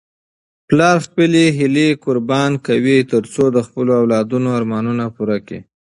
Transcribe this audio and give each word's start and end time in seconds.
پلار 0.67 0.97
خپلې 1.05 1.43
هیلې 1.57 1.87
قرباني 2.03 2.57
کوي 2.67 2.97
ترڅو 3.11 3.43
د 3.55 3.57
خپلو 3.67 3.91
اولادونو 4.01 4.49
ارمانونه 4.59 5.03
پوره 5.15 5.37
کړي. 5.45 5.59